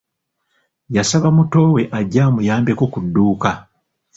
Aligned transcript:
Yasaba 0.95 1.27
mutowe 1.37 1.81
ajje 1.99 2.19
amuyambeko 2.27 2.83
ku 2.91 2.99
dduuka. 3.05 3.49